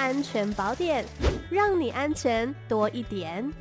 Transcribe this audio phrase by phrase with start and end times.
[0.00, 1.04] 安全宝典，
[1.50, 3.52] 让你安全多一点。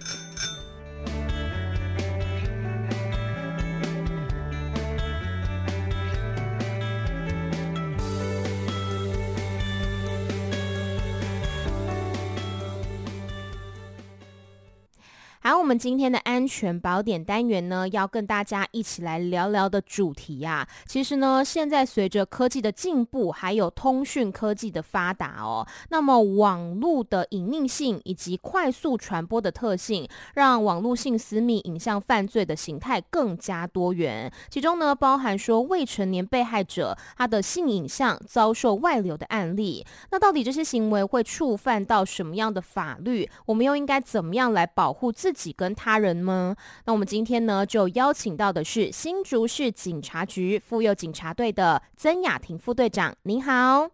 [15.42, 20.66] 好，我们今天的安全宝典单元呢，要跟大家一起来聊聊的主题、啊。
[20.86, 34.32] 其实呢，现在随着科技的进步，还有通讯科技的发达哦，那么网络的隐匿性以及快速传播的特性，让网络性私密影像犯罪的形态更加多元。
[34.50, 39.86] 其中呢，包含说未成年被害者他的性影像遭受外流的案例。
[40.12, 43.30] 那到底这些行为会触犯到什么样的法律？
[43.46, 45.12] 我们又应该怎么样来保护？
[45.12, 46.56] 自己跟他人吗？
[46.86, 53.16] 那我们今天呢，就邀请到的是新竹市警察局妇幼警察队的曾雅婷副队长。
[53.24, 53.90] 您好，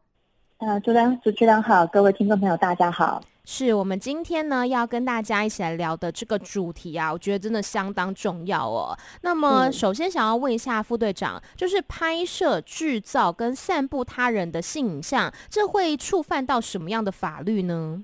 [0.57, 3.21] 呃，主持人主持人好，各位听众朋友大家好。
[3.47, 8.97] 是我们今天呢要跟大家一起来聊的这个主题啊，我觉得真的相当重要哦。
[9.21, 18.03] 那么首先想要问一下副队长，就是拍摄、制造跟散布他人的性影像，这会触犯到什么样的法律呢？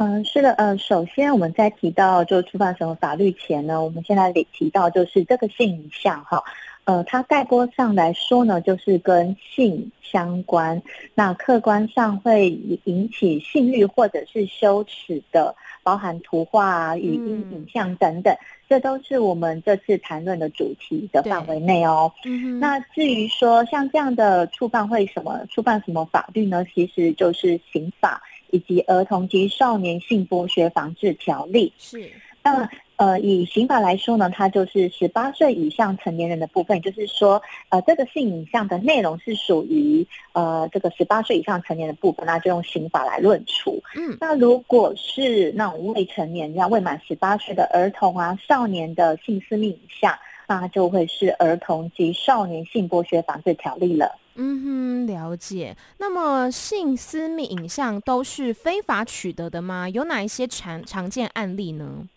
[0.00, 6.40] 嗯，是的，呃，首先我们在提到就触犯什么法律前呢，我们现在得提到就是这个性影像哈，
[6.84, 10.80] 呃，它概括上来说呢，就是跟性相关，
[11.16, 12.48] 那客观上会
[12.84, 18.38] 引起性欲或者是羞耻的，包含图画啊、语音、影像等等，嗯，
[18.68, 22.12] 这都是我们这次谈论的主题的范围内哦。
[22.24, 26.64] 嗯，那至于说像这样的触犯会什么触犯什么法律呢？
[26.72, 28.22] 其实就是刑法。
[28.50, 31.72] 以及儿童及少年性剥削防治条例。
[31.78, 32.10] 是，
[32.42, 43.80] 那呃，以刑法来说呢，它就是十八岁以上成年人的部分，就是说，呃，这个性影像的内容是属于呃这个十八岁以上成年的部分，那就用刑法来论处。
[43.94, 50.12] 嗯，那如果是那种未成年，像未满十八岁的儿童啊、少年的性私密影像，
[50.48, 54.18] 那就会是儿童及少年性剥削防治条例了。
[54.34, 55.76] 嗯哼，了解。
[55.98, 59.88] 那么性私密影像都是非法取得的吗？
[59.88, 62.08] 有哪一些常常见案例呢？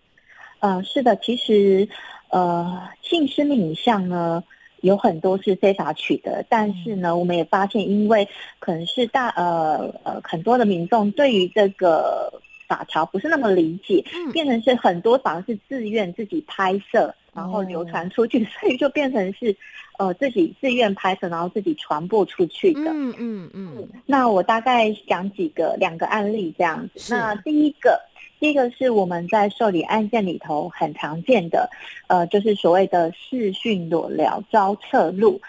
[0.60, 1.90] 呃，是的，其实
[2.30, 4.42] 呃，性私密影像呢
[4.82, 8.28] 有很多是非法取得，但是呢，我们也发现，因为
[8.60, 12.32] 可能是大呃呃很多的民众对于这个
[12.72, 17.14] 法条不是那么理解，嗯，变成是很多反而是自愿自己拍摄。
[17.34, 19.56] 然后流传出去，哦，所以就变成是，
[19.98, 22.92] 呃，自己自愿拍摄，然后自己传播出去的。
[22.92, 23.88] 嗯嗯嗯。
[24.06, 27.16] 那我大概讲几个两个案例这样子。
[27.16, 27.98] 那第一个，
[28.38, 31.70] 第一个是我们在受理案件里头很常见的，
[32.08, 35.40] 呃，就是所谓的视讯裸聊招侧录。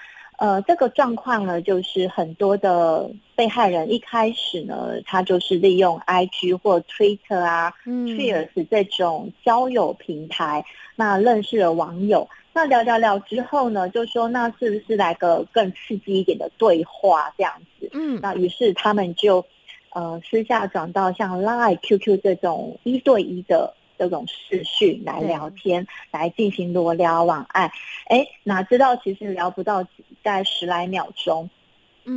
[0.43, 10.65] 呃，这个状况呢，就是很多的被害人一开始呢，他就是利用 IG 或 Twitter 啊、嗯、Cheers 这种交友平台，
[10.97, 17.89] 那认识了网友，那聊聊聊之后呢，就说那是不是来个更刺激一点的对话这样子？
[17.93, 19.47] 嗯，那于是他们就
[19.91, 23.73] 呃私下转到像 Line、QQ 这种一对一的。
[23.99, 27.71] 这种视讯来聊天，来进行裸聊网爱，
[28.07, 29.85] 哎，哪知道其实聊不到
[30.23, 31.49] 在十来秒钟，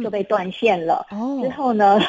[0.03, 1.05] 就被断线了。
[1.11, 1.41] 嗯。
[1.41, 1.99] 之后呢，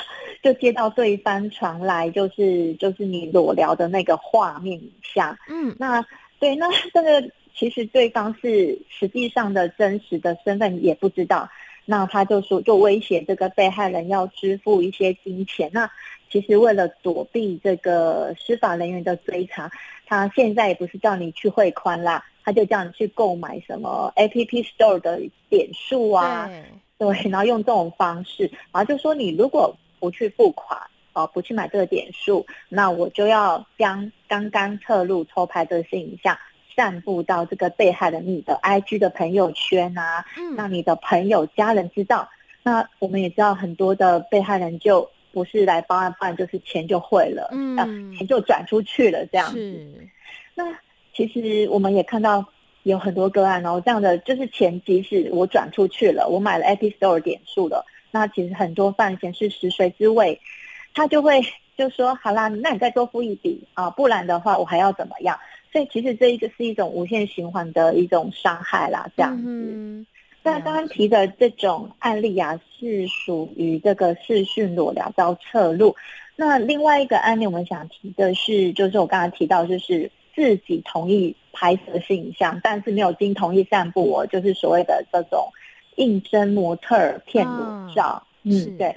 [0.42, 5.36] 就接到对方传来就是就是你裸聊的那个画面影像。
[5.48, 6.04] 嗯，那
[6.38, 11.48] 对，那这个其实对方是实际上的真实的身份也不知道。
[11.88, 15.70] 那他就说，就威胁这个被害人要支付一些金钱。
[15.72, 15.88] 那
[16.28, 19.70] 其实为了躲避这个司法人员的追查，
[20.04, 24.32] 他现在也不是叫你去汇款啦，他就叫你去购买什么 App
[24.64, 25.20] Store 的
[25.50, 26.48] 点数啊，
[26.96, 30.80] 对，然后用这种方式，然后就说你如果不去付款，
[31.12, 36.38] 哦，不去买这个点数，那我就要将刚刚侧录偷拍这些影像
[36.74, 42.26] 散布到这个被害人你的 IG 的朋友圈啊，嗯，让你的朋友家人知道。
[42.62, 45.10] 那我们也知道很多的被害人就。
[45.32, 50.08] 不是来报案，报案就是钱就汇了，嗯，钱就转出去了这样子。
[50.54, 50.64] 那
[51.16, 52.44] 其实我们也看到
[52.82, 60.38] 有很多个案，然后这样的就是钱即使我转出去了，我买了 App Store 点数了，那其实很多犯嫌是食髓知味，
[60.94, 61.40] 他就会
[61.76, 65.38] 就说好啦，那你再多付一笔啊，不然的话我还要怎么样？
[65.72, 69.42] 所以其实这一个是一种无限循环的一种伤害啦，这样子。
[69.46, 70.06] 嗯
[70.42, 75.96] 那刚刚提的这种案例啊，是属于这个视讯裸聊遭侧录。
[76.36, 85.50] 那另外一个案例，我们想提的是，就是我刚才提到，就是自己同意拍摄性影像，但是没有经同意散布，我，就是所谓的这种
[85.94, 88.22] 应征模特儿骗裸照。
[88.42, 88.94] 嗯，对。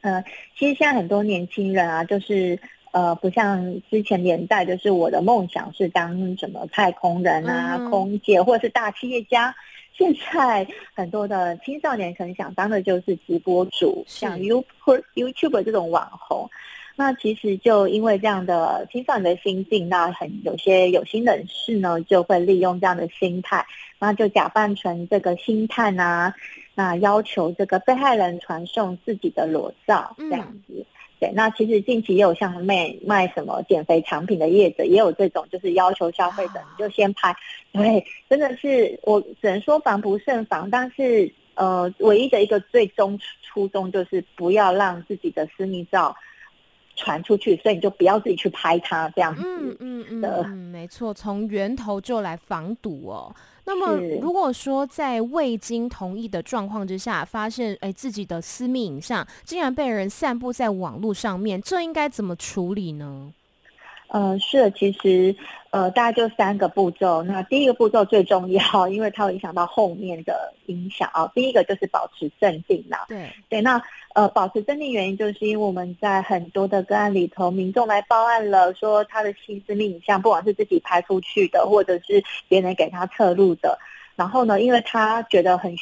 [0.00, 0.24] 呃，
[0.58, 2.58] 其实现在很多年轻人啊，就是
[2.92, 9.54] 呃，不像之前年代，就是我的梦想是当什么太空人啊、嗯、空姐或者是大企业家。
[9.96, 14.64] 现在很多的青少年可能想当的就是直播主，像 YouTube
[15.14, 16.50] YouTube 这种网红。
[16.96, 23.66] 那其实就因为这样的青少年的心境，那很有些有心人士呢，就会利用这样的心态，
[23.98, 26.32] 那就假扮成这个星探啊，
[26.76, 30.74] 那要求这个被害人传送自己的裸照这样子。
[30.74, 30.84] 嗯、
[31.18, 37.34] 对，那其实近期也有像卖卖什么减肥产品的业者，也有这种就是要求消费者你就先拍，
[37.72, 46.14] 对，真的是我只能说防不胜防，但是呃，唯一的一个最终初衷就是不要让自己的私密照。
[46.96, 49.42] 传出去，所以你就不要自己去拍它这样子。
[49.44, 53.34] 嗯嗯嗯，嗯，没错，从源头就来防堵哦。
[53.66, 63.32] 那么，如果说在未经同意的状况之下，发现哎自己的私密影像竟然被人散布在网络上面，这应该怎么处理呢？
[64.08, 65.34] 呃，是，其实
[65.70, 67.22] 呃，大概就三个步骤。
[67.24, 71.26] 那第一个步骤最重要， 因为它会影响到后面的影响啊。
[71.34, 73.06] 第一个就是保持镇定啦。
[73.08, 73.82] 对对，那
[74.14, 83.76] 呃，保持镇定原因就是因为我们在很多的个案里头，民众来报案了，说他的性私密影像，不管是自己拍出去的，或者是别人给他侧录的，
[84.14, 85.74] 然后呢，因为他觉得很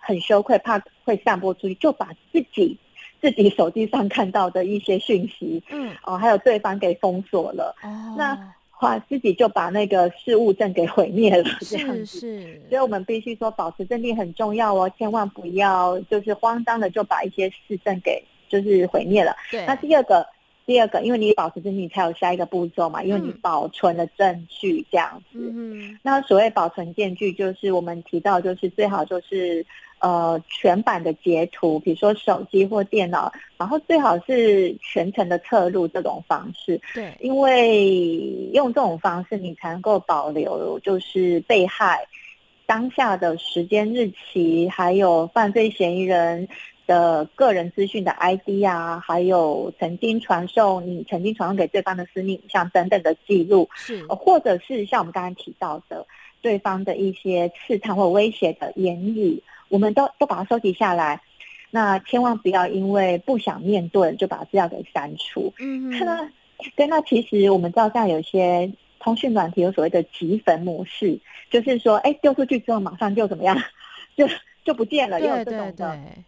[0.00, 2.76] 很羞愧，怕会散播出去，就把自己。
[3.20, 12.20] 自己手机上看到的一些讯息，嗯，哦，还有对方给封锁了，哦，那话自己就把那个事物证给毁灭了，这样子，
[12.68, 19.36] 所以我们必须说保持镇定很重要哦，千万不要就是慌张的就把一些事证给就是毁灭了。
[19.50, 20.26] 对，那第二个，
[20.64, 25.38] 第二个，因为你保持镇定，你才有下一个步骤嘛，因为你保存了证据这样子。
[25.38, 29.64] 嗯，那所谓保存证据，就是我们提到，就是最好就是。
[30.00, 36.80] 呃，全版的截图，比如说手机或电脑，然后最好是全程的侧录这种方式。
[36.94, 37.86] 对，因为
[38.54, 41.98] 用这种方式，你才能够保留就是被害
[42.64, 46.48] 当下的时间、日期，还有犯罪嫌疑人
[46.86, 53.68] 的个人资讯的 ID 啊，还有曾经传送你曾经传送给对方的私密影像等等的记录。
[53.74, 56.06] 是，或者是像我们刚才提到的，
[56.40, 59.42] 对方的一些刺探或威胁的言语。
[59.70, 61.18] 我们都都把它收集下来，
[61.70, 65.50] 那千万不要因为不想面对就把资料给删除。
[65.58, 66.30] 嗯，那
[66.76, 71.18] 对，那其实我们知道，像有些通讯软体有所谓的集焚模式，
[71.48, 73.56] 就是说，哎，丢出去之后马上就怎么样，
[74.14, 74.28] 就
[74.64, 75.72] 就不见了，也有这种的。
[75.72, 76.24] 对对对。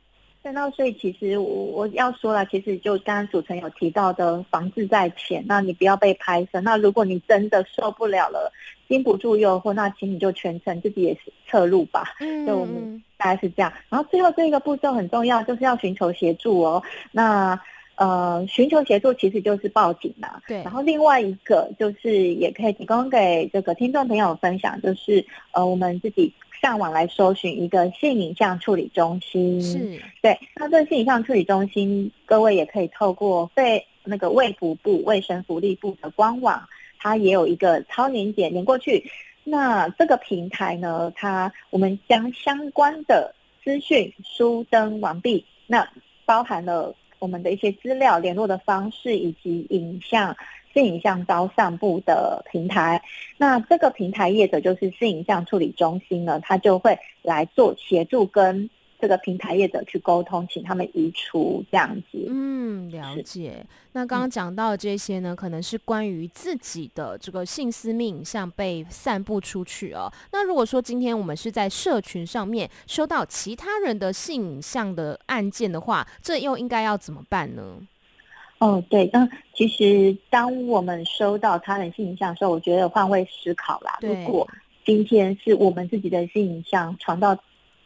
[0.51, 6.61] 那所以其实我我要说了，其实就刚刚主持人有提到的，防治在前，那你不要被拍摄。
[6.63, 8.53] 那如果你真的受不了了，
[8.89, 12.05] 经不住诱惑，那请你就全程自己也是侧路吧。
[12.21, 13.73] 嗯，就我们大概是这样。
[13.89, 16.83] 然后最后这一个步骤很重要，就是要寻求协助哦。
[17.13, 17.59] 那
[17.97, 20.41] 呃，寻求协助其实就是报警嘛。
[20.47, 20.63] 对。
[20.63, 26.33] 然后另外一个就是也可以提供给这个听众朋友分享，就是呃，我们自己。
[26.63, 30.39] 上网来搜寻一个性影像处理中心，是对。
[30.55, 36.63] 那这个性影像处理中心，各位也可以透过卫那个卫福部卫生福利部的官网，
[37.01, 39.05] 它也有一个超年检连过去。
[39.43, 43.35] 那这个平台呢，它我们将相关的
[43.65, 45.85] 资讯书登完毕，那
[46.25, 50.37] 包含了我们的一些资料、联络的方式以及影像。
[50.75, 53.03] 性影像遭散布的平台，
[53.37, 58.71] 那这个平台业者就是性影像处理中心呢，他就会来做协助，跟
[59.03, 62.25] 这个平台业者去沟通，请他们移除这样子。
[62.29, 63.67] 嗯，了解。
[63.95, 70.09] 那刚刚讲到的这些呢，可能是关于自己的这个性私密影像被散布出去哦。
[70.31, 77.77] 那如果说今天我们是在社群上面收到其他人的性影像的案件的话，这又应该要怎么办呢？
[78.59, 83.99] 哦，对，那其实当我们收到他人性影像的时候，我觉得换位思考啦。
[84.01, 84.49] 如果
[84.85, 87.37] 今天是我们自己的性影像传到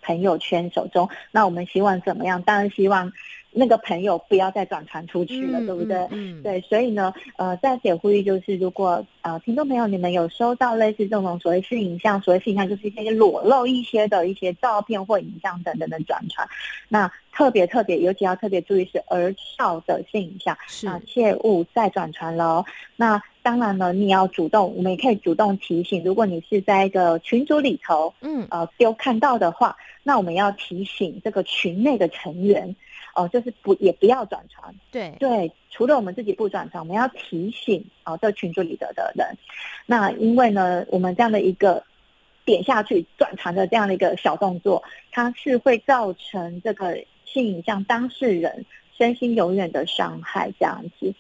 [0.07, 2.41] 朋友圈手中，那我们希望怎么样？
[2.43, 3.13] 当然希望。
[3.59, 6.07] 那个朋友不要再转传出去了，嗯、对不对？
[6.11, 16.47] 嗯，对，所以呢，呃，再次呼吁就是，如果呃，听众朋友你们有收到类似这种所谓性影像，所谓性影像就是一些裸露一些的一些照片或影像等等的转传，
[16.89, 22.63] 那特别特别，尤其要特别注意是儿少的性影像，是啊，切勿再转传喽。
[22.95, 32.77] 那当然呢，你要主动，我们也可以主动提醒，如果你是在一个群组里头，嗯，呃，有看到的话，那我们要提醒这个群内的成员。
[33.17, 39.27] 哦，就是不也不要转传，对对，除了我们自己不转传，我们要提醒哦，这群组里的的人。
[39.87, 41.83] 那因为呢，我们这样的一个
[42.45, 46.95] 点下去转传的这样的一个小动作，它是会造成这个
[47.25, 48.67] 性影像当事人
[48.99, 51.15] 身心永远的伤害这样子。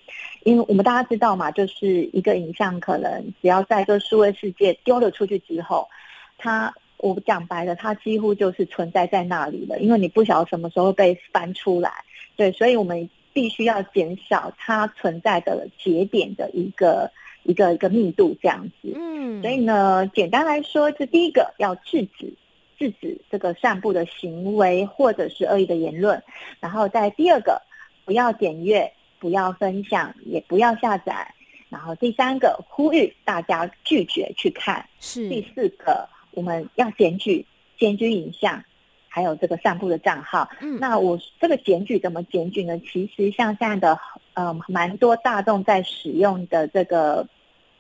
[0.44, 5.88] 因为我们大家知道嘛，就是一个影像可能只要在这数位世界丢了出去之后，
[6.36, 11.92] 它我讲白了，它几乎就是存在在那里了，因为你不晓得什么时候被翻出来。
[12.36, 17.10] 对，所以我们必须要减少它存在的节点的一个
[17.44, 18.92] 一个一个密度这样子。
[18.94, 22.32] 嗯，所以呢，简单来说，这第一个要制止。
[22.78, 26.22] 制止这个散布的行为或者是恶意的言论，
[26.60, 27.58] 然后在第二个，
[28.04, 31.26] 不要点阅，不要分享，也不要下载，
[31.70, 36.06] 然后第三个，呼吁大家拒绝去看，是第四个，
[36.37, 37.45] 我们要检举
[37.76, 38.62] 检举影像，
[39.09, 40.49] 还有这个散布的账号。
[40.61, 42.78] 嗯，那我这个检举怎么检举呢？
[42.78, 43.99] 其实像现在的
[44.35, 47.26] 呃蛮多大众在使用的这个。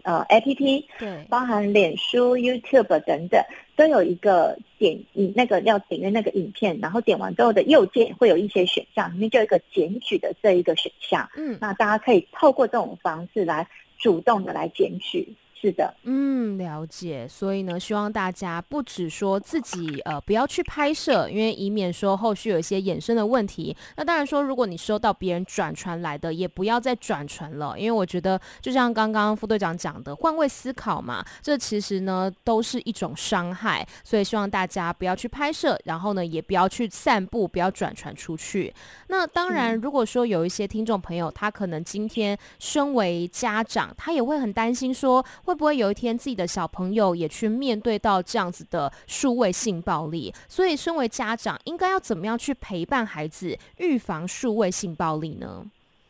[0.02, 3.42] 呃，APP 对，包含脸书、YouTube 等等，
[3.74, 11.28] 都有一个点，你那个要点击那个影片，然后点完之后的右键会有一些选项，里面就有一个检举的这一个选项。
[11.36, 13.66] 嗯，那大家可以透过这种方式来
[13.98, 15.34] 主动的来检举。
[15.58, 17.26] 是的，嗯，了解。
[17.26, 23.74] 所以呢，希望大家不只说自己呃不要去拍摄，因为以免说后续有一些衍生的问题。
[23.96, 33.84] 那当然说，如果你收到别人转传来的，也不要再转传了，因为我觉得就像刚刚副队长讲的，换位思考嘛，这其实呢都是一种伤害。
[34.04, 38.72] 所以希望大家不要去拍摄，然后呢也不要去散步，不要转传出去。
[39.08, 45.24] 那当然，如果说有一些听众朋友，他可能今天身为家长，他也会很担心说。
[45.46, 50.34] 会不会有一天自己的小朋友也去面对到这样子的数位性暴力？
[50.48, 55.64] 所以，身为家长应该要怎么样去陪伴孩子预防数位性暴力呢？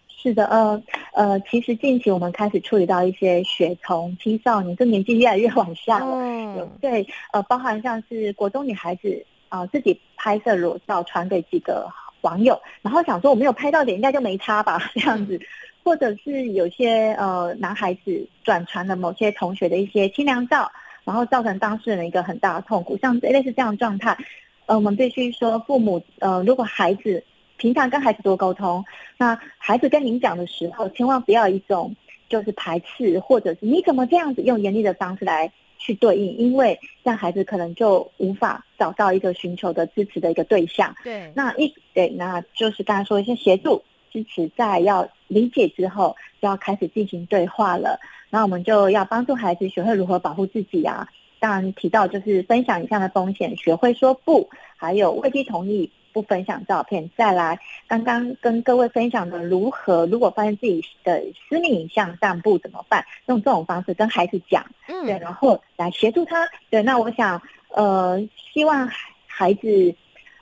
[0.09, 6.16] 是的，呃呃，其实近期我们开始处理到一些学童青少年，这年纪越来越往下了。
[6.16, 11.87] 嗯，对，呃，包含像是国中女孩子啊，呃，自己拍摄裸照传给几个
[12.23, 15.37] 网友，然后想说我没有拍到点，应该就没差吧，这样子。
[15.37, 15.40] 嗯
[15.87, 20.68] 或者是有些呃男孩子转传了某些同学的一些清凉照，
[21.04, 24.18] 然后造成当事人的一个很大的痛苦，像类似这样的状态，
[24.66, 27.23] 呃，我们必须说父母呃，如果孩子
[27.56, 28.85] 平常跟孩子多沟通，
[29.16, 31.94] 那孩子跟您讲的时候，千万不要一种
[32.28, 40.95] 就是排斥，或者是你怎么这样子用严厉的方式来去对应，因为这样孩子可能就无法找到一个寻求的支持的一个对象。
[41.02, 43.83] 对，那一对，那就是刚才说一些协助。
[44.12, 48.00] 支持在要理解之后，就要开始进行对话了。
[48.30, 51.06] 那我们就要帮助孩子学会如何保护自己啊。
[51.38, 57.11] 当然提到就是分享以上的风险，学会说不，还有未必同意不分享照片。
[57.14, 63.04] 再来，刚刚跟各位分享的如何，如果发现自己的私密影像散布怎么办？
[63.26, 66.49] 用这种方式跟孩子讲，嗯，对，然后来协助他。
[66.70, 68.18] 对，那我想，呃，
[68.54, 68.88] 希望
[69.26, 69.94] 孩子，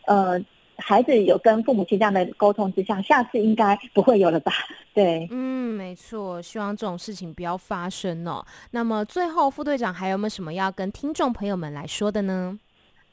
[0.06, 0.40] 呃。
[0.76, 4.52] 孩子有跟父母亲这样的沟通之下，下次应该不会有了吧？
[4.92, 8.44] 对，嗯，没错，希望这种事情不要发生哦。
[8.72, 12.58] 那么最后，副队长还有没有什么要跟听众朋友们来说的呢？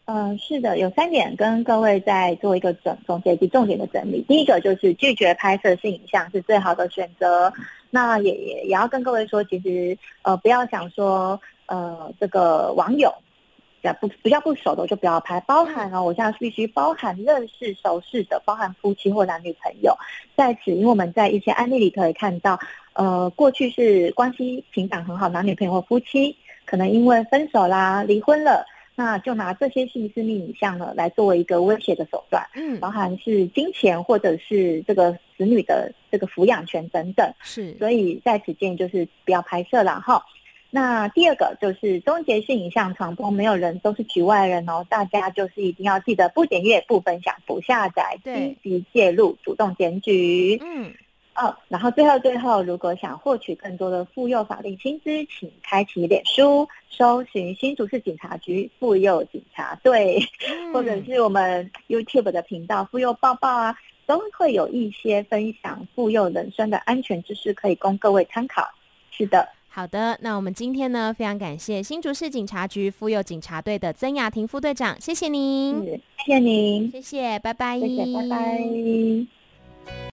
[0.05, 4.23] 嗯、是的，有三点跟各位再做一个总总结及重点的整理。
[4.27, 7.51] 第一个就是拒绝拍摄性影像是最好的选择。
[7.89, 13.13] 那也也也要跟各位说，其实呃不要想说呃这个网友。
[13.99, 19.97] 不比较不熟的就不要拍，包含哦，我现在必须包含认识熟识的，包含夫妻或男女朋友。
[20.35, 22.59] 在此，因为我们在一些案例里可以看到，
[22.93, 28.63] 呃，过去是关系情感很好，男女朋友或夫妻，可能因为分手啦、离婚了，
[29.03, 37.27] 那就拿这些性私密影像呢来作为一个威胁的手段，嗯，包含是金钱或者是这个子女的这个抚养权等等。
[37.41, 40.23] 是，所以在此建议就是不要拍摄了哈。
[40.69, 44.85] 那第二个就是终结性影像传播，没有人都是局外人哦。
[44.87, 50.61] 大家就是一定要记得不点阅、不分享、不下载、积极介入、主动检举。
[50.63, 50.93] 嗯，
[51.35, 60.19] 哦，然后最后最后，如果想获取更多的妇幼法律新知，请开启脸书，搜寻新竹市警察局妇幼警察队，
[60.49, 68.67] 嗯、 或者是我们 YouTube 的频道妇幼抱抱啊，都会有一些分享妇幼人生的安全知识可以供各位参考。
[69.09, 69.47] 是的。
[69.69, 75.81] 好的，那我们今天呢，非常感谢新竹市警察局妇幼警察队的曾雅婷副队长，谢谢您，
[76.17, 80.01] 谢谢您，谢谢，拜拜，谢谢，拜拜。